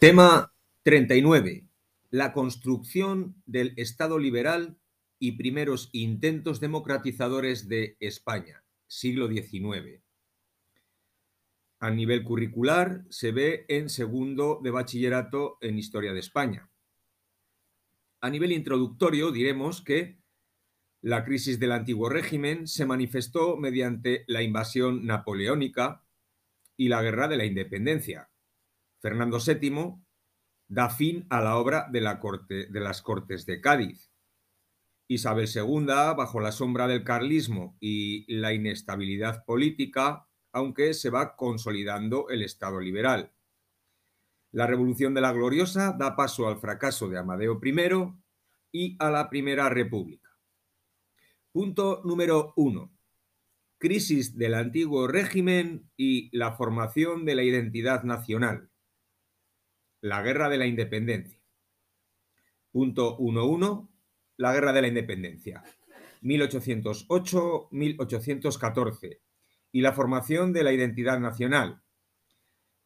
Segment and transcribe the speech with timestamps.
[0.00, 1.68] Tema 39.
[2.08, 4.78] La construcción del Estado liberal
[5.18, 10.02] y primeros intentos democratizadores de España, siglo XIX.
[11.80, 16.70] A nivel curricular se ve en segundo de bachillerato en Historia de España.
[18.22, 20.18] A nivel introductorio diremos que
[21.02, 26.06] la crisis del antiguo régimen se manifestó mediante la invasión napoleónica
[26.78, 28.29] y la guerra de la independencia,
[29.00, 29.96] Fernando VII
[30.68, 34.12] da fin a la obra de, la corte, de las Cortes de Cádiz.
[35.08, 35.86] Isabel II,
[36.16, 42.78] bajo la sombra del carlismo y la inestabilidad política, aunque se va consolidando el Estado
[42.80, 43.32] liberal.
[44.52, 48.14] La Revolución de la Gloriosa da paso al fracaso de Amadeo I
[48.72, 50.30] y a la Primera República.
[51.52, 52.92] Punto número uno
[53.80, 58.69] crisis del antiguo régimen y la formación de la identidad nacional.
[60.02, 61.38] La Guerra de la Independencia.
[62.72, 63.86] Punto 1.1.
[64.38, 65.62] La Guerra de la Independencia.
[66.22, 69.20] 1808-1814.
[69.72, 71.82] Y la formación de la identidad nacional.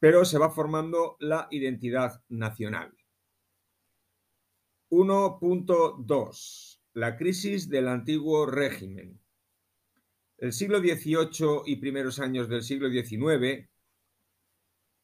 [0.00, 2.92] pero se va formando la identidad nacional.
[4.90, 6.80] 1.2.
[6.92, 9.20] La crisis del antiguo régimen.
[10.38, 13.70] El siglo XVIII y primeros años del siglo XIX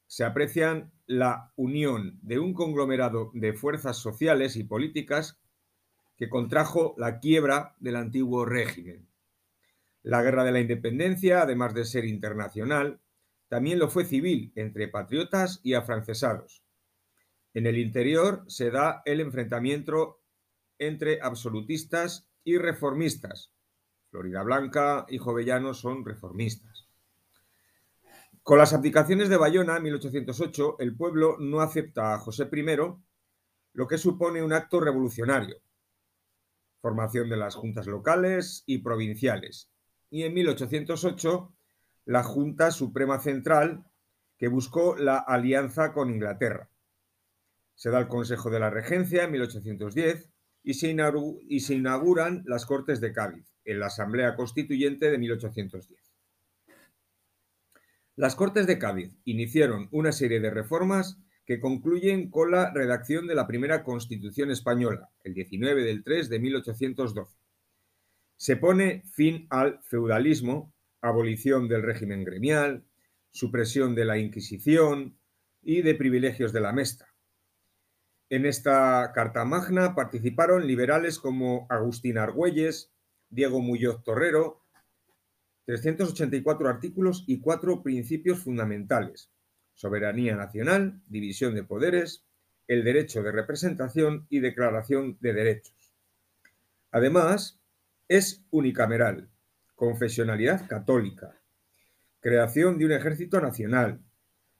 [0.07, 5.41] se aprecian la unión de un conglomerado de fuerzas sociales y políticas
[6.19, 9.09] que contrajo la quiebra del antiguo régimen.
[10.03, 13.01] La guerra de la independencia, además de ser internacional,
[13.49, 16.63] también lo fue civil entre patriotas y afrancesados.
[17.55, 20.23] En el interior se da el enfrentamiento
[20.79, 23.52] entre absolutistas y reformistas.
[24.13, 26.87] Florida Blanca y Jovellano son reformistas.
[28.43, 32.67] Con las abdicaciones de Bayona en 1808, el pueblo no acepta a José I,
[33.73, 35.57] lo que supone un acto revolucionario.
[36.83, 39.71] Formación de las juntas locales y provinciales.
[40.11, 41.51] Y en 1808
[42.05, 43.87] la Junta Suprema Central
[44.37, 46.69] que buscó la alianza con Inglaterra.
[47.77, 50.29] Se da el Consejo de la Regencia en 1810
[50.65, 50.95] y se,
[51.49, 56.13] y se inauguran las Cortes de Cádiz en la Asamblea Constituyente de 1810.
[58.17, 63.35] Las Cortes de Cádiz iniciaron una serie de reformas que concluyen con la redacción de
[63.35, 67.37] la primera Constitución española, el 19 del 3 de 1812.
[68.37, 70.73] Se pone fin al feudalismo
[71.03, 72.85] abolición del régimen gremial,
[73.31, 75.19] supresión de la Inquisición
[75.61, 77.09] y de privilegios de la Mesta.
[78.31, 82.92] En esta Carta Magna participaron liberales como Agustín Argüelles,
[83.33, 84.61] Diego Muñoz Torrero,
[85.65, 89.31] 384 artículos y cuatro principios fundamentales.
[89.73, 92.27] Soberanía nacional, división de poderes,
[92.69, 95.95] el derecho de representación y declaración de derechos.
[96.91, 97.59] Además,
[98.07, 99.31] es unicameral,
[99.75, 101.41] confesionalidad católica,
[102.21, 104.03] creación de un ejército nacional.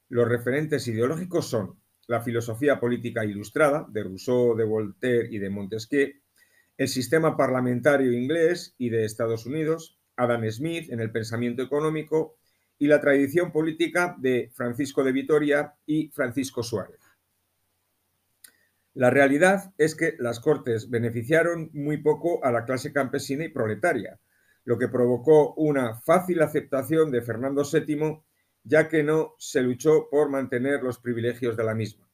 [0.09, 6.22] Los referentes ideológicos son la filosofía política ilustrada de Rousseau, de Voltaire y de Montesquieu,
[6.83, 12.35] el sistema parlamentario inglés y de Estados Unidos, Adam Smith en el pensamiento económico
[12.77, 16.99] y la tradición política de Francisco de Vitoria y Francisco Suárez.
[18.95, 24.19] La realidad es que las Cortes beneficiaron muy poco a la clase campesina y proletaria,
[24.65, 28.25] lo que provocó una fácil aceptación de Fernando VII,
[28.65, 32.09] ya que no se luchó por mantener los privilegios de la misma.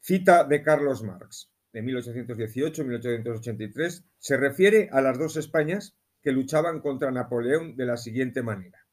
[0.00, 1.48] Cita de Carlos Marx,
[1.78, 8.42] de 1818-1883, se refiere a las dos Españas que luchaban contra Napoleón de la siguiente
[8.42, 8.84] manera.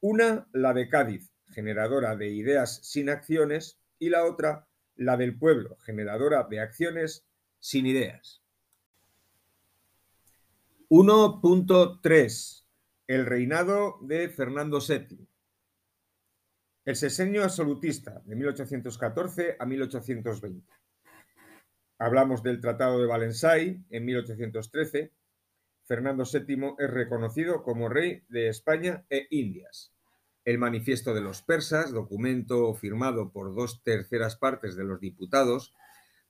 [0.00, 5.78] Una, la de Cádiz, generadora de ideas sin acciones, y la otra, la del pueblo,
[5.78, 7.26] generadora de acciones
[7.58, 8.42] sin ideas.
[10.90, 12.64] 1.3.
[13.06, 15.26] El reinado de Fernando VII.
[16.84, 20.79] El sesenio absolutista de 1814 a 1820.
[22.02, 25.12] Hablamos del Tratado de Valensay en 1813,
[25.84, 29.92] Fernando VII es reconocido como rey de España e Indias.
[30.46, 35.74] El manifiesto de los persas, documento firmado por dos terceras partes de los diputados,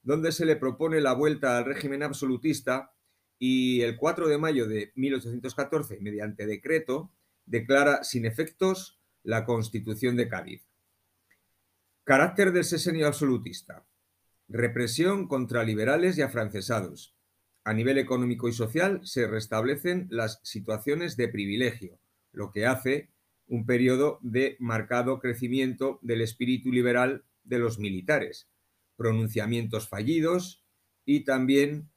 [0.03, 2.91] donde se le propone la vuelta al régimen absolutista
[3.39, 7.13] y el 4 de mayo de 1814, mediante decreto,
[7.45, 10.67] declara sin efectos la Constitución de Cádiz.
[12.03, 13.85] Carácter del sesenio absolutista.
[14.53, 17.15] Represión contra liberales y afrancesados
[17.63, 21.99] a nivel económico y social se restablecen las situaciones de privilegio,
[22.31, 23.11] lo que hace
[23.47, 28.49] un periodo de marcado crecimiento del espíritu liberal de los militares,
[28.95, 30.65] pronunciamientos fallidos
[31.05, 31.91] y también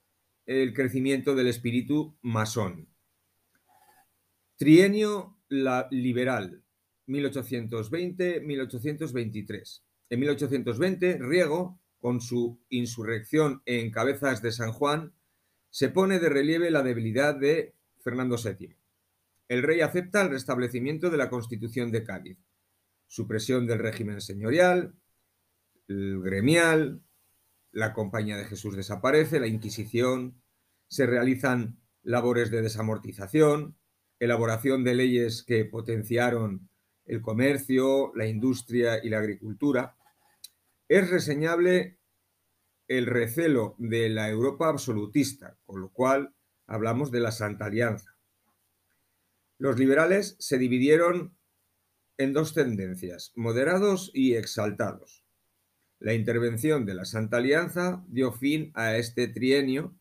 [0.47, 2.89] el crecimiento del espíritu masón.
[4.57, 5.39] Trienio
[5.91, 6.63] liberal,
[7.09, 9.83] 1820-1823.
[10.11, 15.15] En 1820, Riego, con su insurrección en Cabezas de San Juan,
[15.71, 17.73] se pone de relieve la debilidad de
[18.03, 18.77] Fernando VII.
[19.49, 22.37] El rey acepta el restablecimiento de la Constitución de Cádiz,
[23.07, 24.95] supresión del régimen señorial,
[25.89, 27.01] el gremial,
[27.73, 30.43] la Compañía de Jesús desaparece, la Inquisición,
[30.87, 33.79] se realizan labores de desamortización,
[34.19, 36.69] elaboración de leyes que potenciaron
[37.07, 39.97] el comercio, la industria y la agricultura.
[40.89, 41.99] Es reseñable
[42.89, 46.35] el recelo de la Europa absolutista, con lo cual
[46.67, 48.17] hablamos de la Santa Alianza.
[49.59, 51.37] Los liberales se dividieron
[52.19, 55.25] en dos tendencias, moderados y exaltados.
[55.99, 59.97] La intervención de la Santa Alianza dio fin a este trienio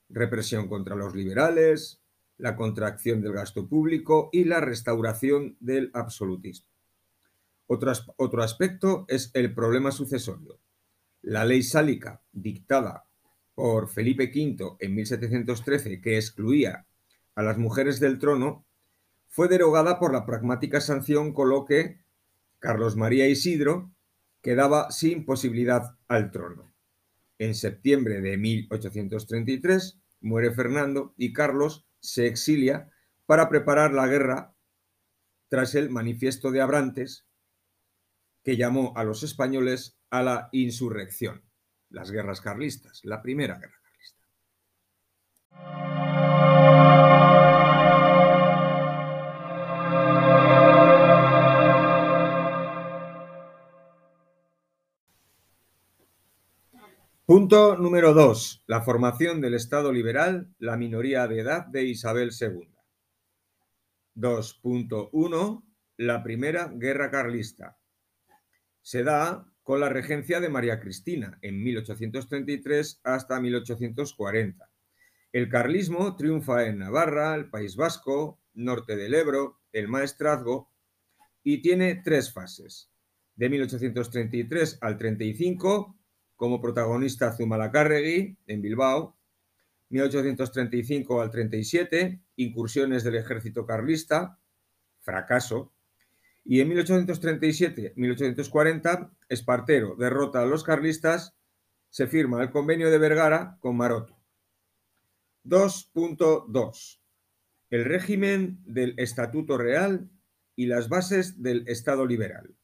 [0.09, 2.01] Represión contra los liberales,
[2.39, 6.71] la contracción del gasto público y la restauración del absolutismo.
[7.67, 10.59] Otro, otro aspecto es el problema sucesorio.
[11.21, 13.08] La ley sálica, dictada
[13.59, 16.87] por Felipe V en 1713, que excluía
[17.35, 18.65] a las mujeres del trono,
[19.27, 21.99] fue derogada por la pragmática sanción con lo que
[22.61, 23.91] Carlos María Isidro
[24.43, 26.73] quedaba sin posibilidad al trono.
[27.41, 32.93] En septiembre de 1833 muere Fernando y Carlos se exilia
[33.27, 34.55] para preparar la guerra
[35.49, 37.27] tras el manifiesto de Abrantes
[38.45, 41.43] que llamó a los españoles a la insurrección,
[41.91, 43.79] las guerras carlistas, la primera guerra.
[57.29, 58.65] Punto número 2.
[58.69, 62.75] La formación del Estado liberal, la minoría de edad de Isabel II.
[64.15, 65.63] 2.1.
[65.99, 67.77] La primera guerra carlista.
[68.81, 74.71] Se da con la regencia de María Cristina en 1833 hasta 1840.
[75.31, 80.73] El carlismo triunfa en Navarra, el País Vasco, norte del Ebro, el Maestrazgo
[81.43, 82.91] y tiene tres fases.
[83.37, 85.99] De 1833 al 35
[86.35, 89.19] como protagonista Zumalacárregui en Bilbao,
[89.91, 94.39] 1835 al 37, incursiones del ejército carlista,
[95.03, 95.75] fracaso,
[96.51, 101.37] y en 1837-1840, Espartero derrota a los carlistas,
[101.91, 104.19] se firma el convenio de Vergara con Maroto.
[105.45, 107.03] 2.2.
[107.69, 110.09] El régimen del Estatuto Real
[110.57, 112.57] y las bases del Estado Liberal.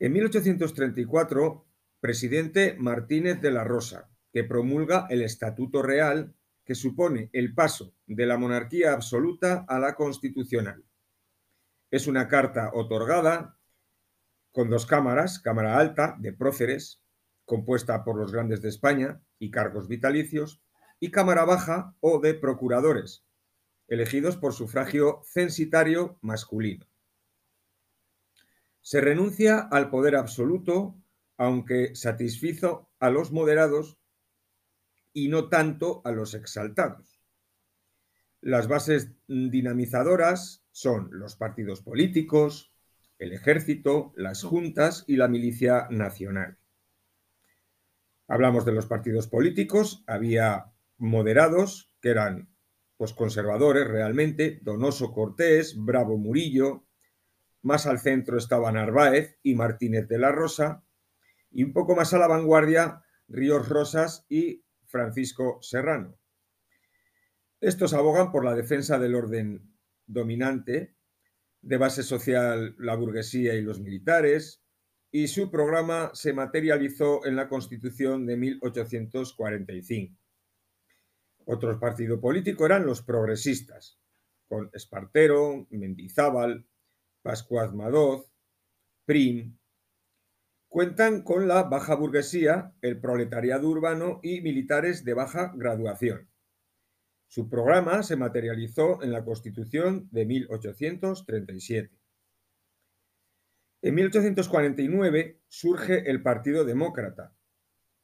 [0.00, 1.64] En 1834,
[2.00, 8.26] presidente Martínez de la Rosa, que promulga el Estatuto Real, que supone el paso de
[8.26, 10.89] la monarquía absoluta a la constitucional.
[11.90, 13.58] Es una carta otorgada
[14.52, 17.02] con dos cámaras, Cámara Alta de próceres,
[17.44, 20.62] compuesta por los grandes de España y cargos vitalicios,
[21.00, 23.24] y Cámara Baja o de procuradores,
[23.88, 26.86] elegidos por sufragio censitario masculino.
[28.82, 30.96] Se renuncia al poder absoluto,
[31.36, 33.98] aunque satisfizo a los moderados
[35.12, 37.20] y no tanto a los exaltados.
[38.40, 42.72] Las bases dinamizadoras son los partidos políticos,
[43.18, 46.58] el ejército, las juntas y la milicia nacional.
[48.28, 52.54] Hablamos de los partidos políticos, había moderados que eran
[52.96, 56.86] pues conservadores realmente, Donoso Cortés, Bravo Murillo,
[57.62, 60.84] más al centro estaban Narváez y Martínez de la Rosa,
[61.50, 66.16] y un poco más a la vanguardia Ríos Rosas y Francisco Serrano.
[67.60, 69.70] Estos abogan por la defensa del orden
[70.12, 70.94] dominante,
[71.62, 74.62] de base social la burguesía y los militares,
[75.12, 80.16] y su programa se materializó en la Constitución de 1845.
[81.46, 83.98] Otro partido político eran los progresistas,
[84.48, 86.66] con Espartero, Mendizábal,
[87.22, 88.30] Pascuaz Madoz,
[89.04, 89.58] Prim,
[90.68, 96.29] cuentan con la baja burguesía, el proletariado urbano y militares de baja graduación.
[97.30, 101.96] Su programa se materializó en la Constitución de 1837.
[103.82, 107.32] En 1849 surge el Partido Demócrata,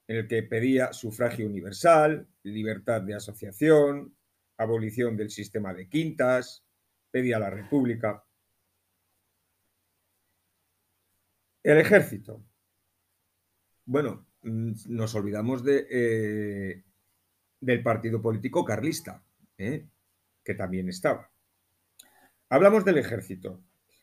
[0.07, 4.17] en el que pedía sufragio universal, libertad de asociación,
[4.59, 6.65] abolición del sistema de quintas,
[7.11, 8.25] pedía la República.
[11.65, 12.45] El ejército.
[13.87, 16.86] Bueno, mm, nos olvidamos de, eh,
[17.61, 19.23] del partido político carlista,
[19.59, 19.87] ¿eh?
[20.45, 21.31] que también estaba.
[22.49, 23.61] Hablamos del ejército.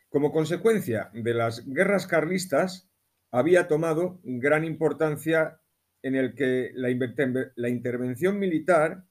[0.09, 2.89] Como consecuencia de las guerras carlistas,
[3.31, 5.59] había tomado gran importancia
[6.01, 6.89] en el que la,
[7.55, 9.05] la intervención militar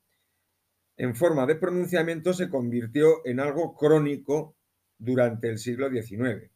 [0.97, 4.57] en forma de pronunciamiento se convirtió en algo crónico
[4.99, 6.51] durante el siglo XIX,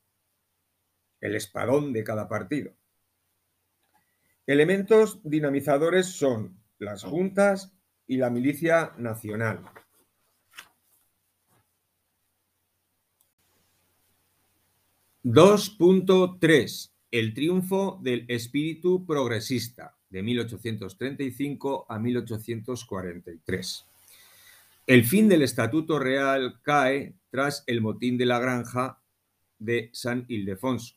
[1.20, 2.72] el espadón de cada partido.
[4.46, 7.75] Elementos dinamizadores son las juntas
[8.06, 9.60] y la milicia nacional.
[15.24, 16.92] ...2.3...
[17.12, 23.86] El triunfo del espíritu progresista de 1835 a 1843.
[24.86, 29.00] El fin del Estatuto Real cae tras el motín de la granja
[29.58, 30.96] de San Ildefonso.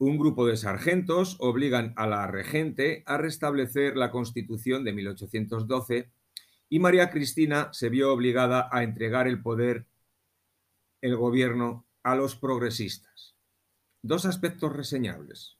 [0.00, 6.12] Un grupo de sargentos obligan a la regente a restablecer la Constitución de 1812
[6.68, 9.86] y María Cristina se vio obligada a entregar el poder,
[11.00, 13.34] el gobierno, a los progresistas.
[14.00, 15.58] Dos aspectos reseñables.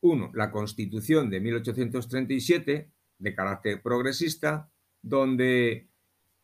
[0.00, 4.70] Uno, la Constitución de 1837, de carácter progresista,
[5.02, 5.88] donde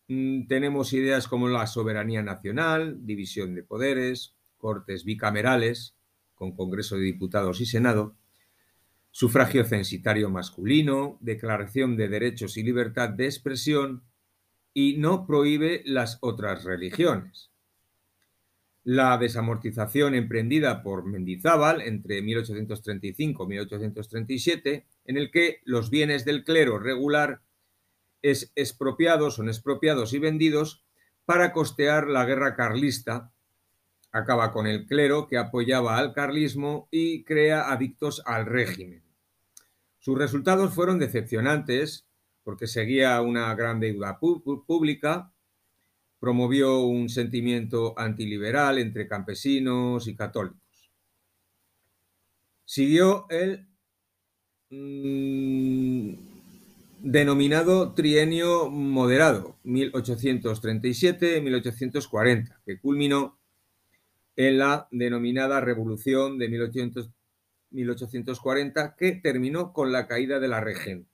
[0.09, 5.94] mm, tenemos ideas como la soberanía nacional, división de poderes, cortes bicamerales,
[6.35, 8.17] con Congreso de Diputados y Senado,
[9.11, 14.03] sufragio censitario masculino, declaración de derechos y libertad de expresión,
[14.73, 17.55] y no prohíbe las otras religiones
[18.85, 26.45] la desamortización emprendida por Mendizábal entre 1835 y 1837, en el que los bienes del
[26.45, 27.41] clero regular
[28.21, 30.85] es expropiados, son expropiados y vendidos
[31.25, 33.33] para costear la guerra carlista.
[34.15, 39.03] Acaba con el clero que apoyaba al carlismo y crea adictos al régimen.
[39.99, 42.07] Sus resultados fueron decepcionantes
[42.45, 45.33] porque seguía una gran deuda pública,
[46.21, 50.93] promovió un sentimiento antiliberal entre campesinos y católicos.
[52.65, 53.67] Siguió el
[54.71, 56.15] mm,
[57.01, 63.41] denominado trienio moderado, 1837-1840, que culminó
[64.37, 66.49] en la denominada Revolución de
[67.71, 71.11] 1840, que terminó con la caída de la regente.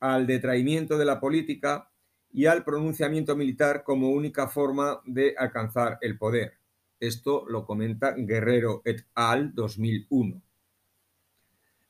[0.00, 1.90] al detraimiento de la política
[2.30, 6.58] y al pronunciamiento militar como única forma de alcanzar el poder.
[7.00, 9.54] Esto lo comenta Guerrero et al.
[9.54, 10.42] 2001.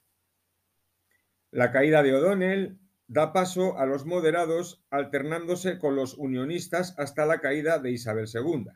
[1.50, 2.78] La caída de O'Donnell
[3.10, 8.66] da paso a los moderados alternándose con los unionistas hasta la caída de Isabel II.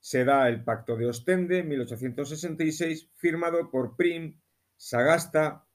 [0.00, 4.40] Se da el Pacto de Ostende en 1866 firmado por Prim,
[4.76, 5.68] Sagasta,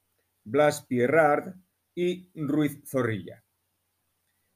[0.43, 1.55] Blas Pierrard
[1.95, 3.45] y Ruiz Zorrilla.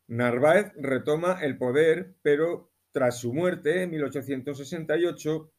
[0.08, 5.54] Narváez retoma el poder, pero tras su muerte en 1868,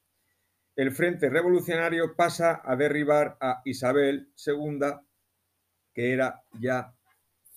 [0.76, 4.80] el Frente Revolucionario pasa a derribar a Isabel II,
[5.94, 6.94] que era ya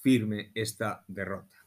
[0.06, 1.58] firme esta derrota.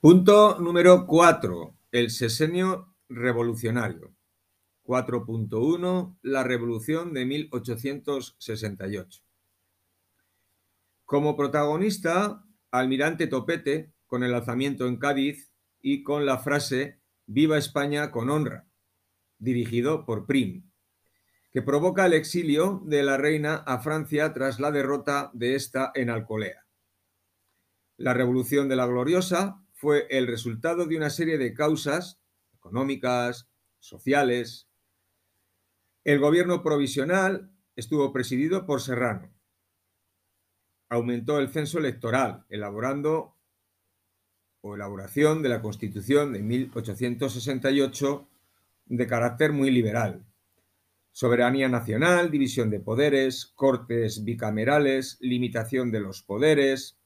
[0.00, 1.76] Punto número 4.
[1.92, 4.14] El sesenio revolucionario.
[4.84, 6.16] 4.1.
[6.22, 9.22] La revolución de 1868.
[11.04, 15.52] Como protagonista, Almirante Topete, con el alzamiento en Cádiz
[15.82, 18.66] y con la frase Viva España con honra,
[19.36, 20.70] dirigido por Prim,
[21.52, 26.08] que provoca el exilio de la reina a Francia tras la derrota de esta en
[26.08, 26.64] Alcolea.
[27.98, 32.18] La Revolución de la Gloriosa fue el resultado de una serie de causas
[32.54, 33.50] económicas,
[33.80, 34.66] sociales.
[36.04, 39.30] El gobierno provisional estuvo presidido por Serrano.
[40.88, 43.35] Aumentó el censo electoral, elaborando
[44.62, 48.28] elaboración de la Constitución de 1868
[48.86, 50.24] de carácter muy liberal.
[51.12, 56.98] Soberanía nacional, división de poderes, cortes bicamerales, limitación de los poderes,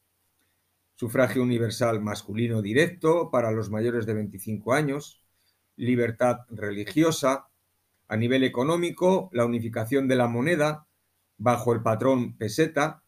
[0.96, 5.22] sufragio universal masculino directo para los mayores de 25 años,
[5.76, 7.48] libertad religiosa,
[8.08, 10.86] a nivel económico, la unificación de la moneda
[11.38, 13.02] bajo el patrón peseta,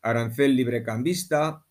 [0.00, 1.66] arancel librecambista,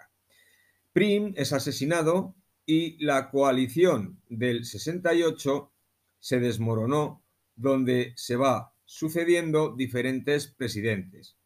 [0.92, 2.36] Prim es asesinado
[2.66, 5.72] y la coalición del 68
[6.20, 7.24] se desmoronó,
[7.56, 11.38] donde se va sucediendo diferentes presidentes.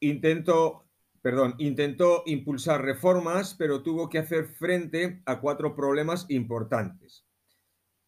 [0.00, 0.86] Intentó,
[1.22, 7.24] perdón, intentó impulsar reformas, pero tuvo que hacer frente a cuatro problemas importantes.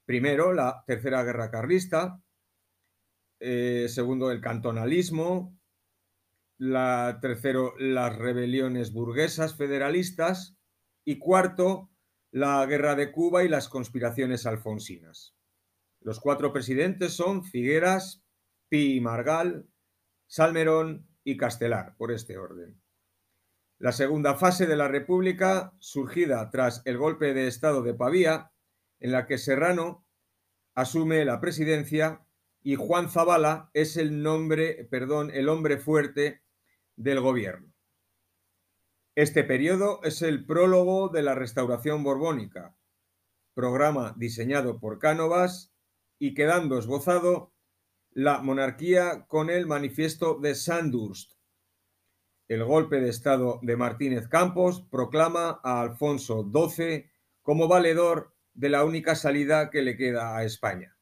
[0.04, 2.20] Primero, la Tercera Guerra Carlista.
[3.40, 5.56] Eh, segundo, el cantonalismo
[7.20, 10.56] tercero, las rebeliones burguesas federalistas
[11.04, 11.90] y cuarto,
[12.30, 15.36] la guerra de Cuba y las conspiraciones alfonsinas.
[16.00, 18.24] Los cuatro presidentes son Figueras,
[18.68, 19.68] Pi Margal,
[20.26, 22.83] Salmerón y Castelar, por este orden.
[23.84, 28.50] La segunda fase de la República, surgida tras el golpe de Estado de Pavía,
[28.98, 30.06] en la que Serrano
[30.74, 32.26] asume la presidencia
[32.62, 36.42] y Juan Zavala es el nombre, perdón, el hombre fuerte
[36.96, 37.74] del gobierno.
[39.16, 42.78] Este periodo es el prólogo de la restauración borbónica,
[43.52, 45.74] programa diseñado por Cánovas
[46.18, 47.52] y quedando esbozado
[48.12, 51.33] la monarquía con el manifiesto de Sandurst.
[52.46, 57.06] El golpe de Estado de Martínez Campos proclama a Alfonso XII
[57.40, 60.96] como valedor de la única salida que le queda a España.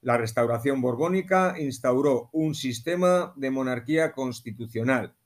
[0.00, 5.16] La restauración borbónica instauró un sistema de monarquía constitucional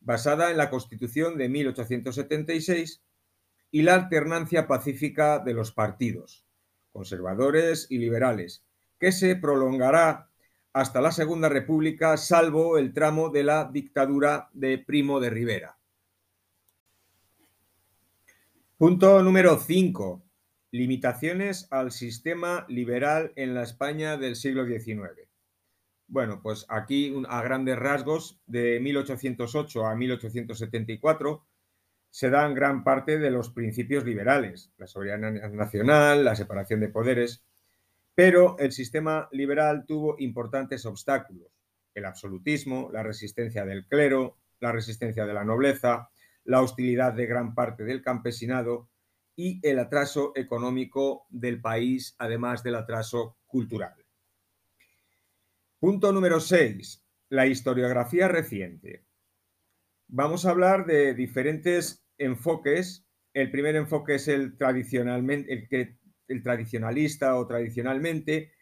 [0.00, 3.02] basada en la Constitución de 1876
[3.70, 6.46] y la alternancia pacífica de los partidos,
[6.92, 8.64] conservadores y liberales,
[8.98, 10.30] que se prolongará
[10.74, 15.78] hasta la Segunda República, salvo el tramo de la dictadura de Primo de Rivera.
[18.76, 20.22] Punto número 5.
[20.72, 25.28] Limitaciones al sistema liberal en la España del siglo XIX.
[26.08, 31.46] Bueno, pues aquí a grandes rasgos, de 1808 a 1874,
[32.10, 37.44] se dan gran parte de los principios liberales, la soberanía nacional, la separación de poderes,
[38.14, 41.48] pero el sistema liberal tuvo importantes obstáculos,
[41.94, 46.10] el absolutismo, la resistencia del clero, la resistencia de la nobleza,
[46.44, 48.88] la hostilidad de gran parte del campesinado
[49.36, 53.94] y el atraso económico del país, además del atraso cultural.
[55.78, 57.04] Punto número 6.
[57.30, 59.04] La historiografía reciente.
[60.06, 63.04] Vamos a hablar de diferentes enfoques.
[63.32, 65.98] El primer enfoque es el, tradicionalmente, el, que,
[66.28, 68.52] el tradicionalista o tradicionalmente,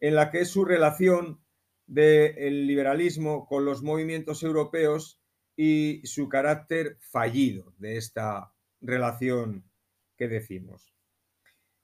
[0.00, 1.40] en la que es su relación
[1.86, 5.20] del liberalismo con los movimientos europeos
[5.56, 9.64] y su carácter fallido de esta relación
[10.16, 10.92] que decimos.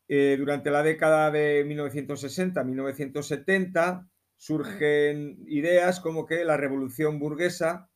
[0.08, 7.90] Eh, durante la década de 1960-1970 surgen ideas como que la revolución burguesa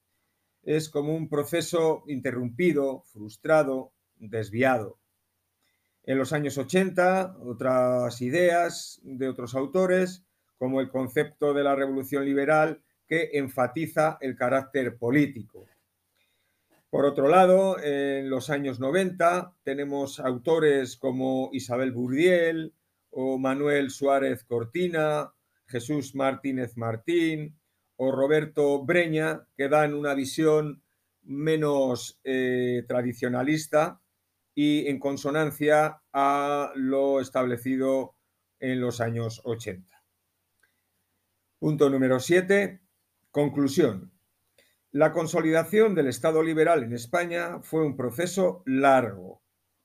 [0.62, 4.98] es como un proceso interrumpido, frustrado, desviado.
[6.06, 10.24] En los años 80, otras ideas de otros autores,
[10.56, 15.66] como el concepto de la revolución liberal, que enfatiza el carácter político.
[16.90, 22.72] Por otro lado, en los años 90 tenemos autores como Isabel Burdiel
[23.10, 25.32] o Manuel Suárez Cortina,
[25.66, 27.58] Jesús Martínez Martín
[27.96, 30.82] o Roberto Breña, que dan una visión
[31.24, 34.00] menos eh, tradicionalista
[34.58, 38.16] y en consonancia a lo establecido
[38.58, 40.02] en los años 80.
[41.58, 42.80] Punto número 7.
[43.30, 44.12] Conclusión.
[44.92, 49.42] La consolidación del Estado liberal en España fue un proceso largo,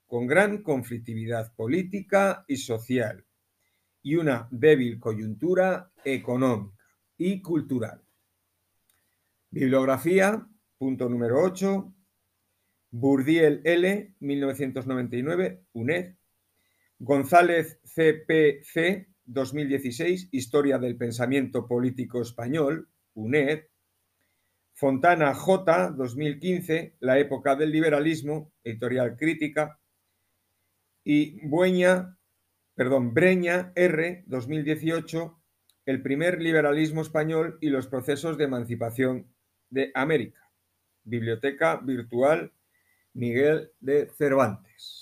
[0.08, 3.28] con gran conflictividad política y social
[4.02, 6.78] y una débil coyuntura económica
[7.18, 8.02] y cultural.
[9.50, 11.94] Bibliografía, punto número 8.
[12.92, 16.16] Burdiel L, 1999, UNED.
[17.00, 23.64] González CPC, 2016, Historia del Pensamiento Político Español, UNED.
[24.74, 29.80] Fontana J, 2015, La época del liberalismo, editorial crítica.
[31.04, 32.18] Y Bueña,
[32.76, 35.40] perdón, Breña R, 2018,
[35.86, 39.34] El primer liberalismo español y los procesos de emancipación
[39.70, 40.52] de América.
[41.04, 42.52] Biblioteca Virtual
[43.14, 45.01] Miguel de Cervantes.